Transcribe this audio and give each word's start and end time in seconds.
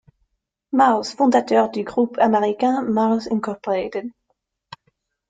Mars, 0.71 1.13
fondateur 1.13 1.69
du 1.69 1.83
groupe 1.83 2.17
américain 2.17 2.81
Mars 2.81 3.27
Incorporated. 3.31 4.09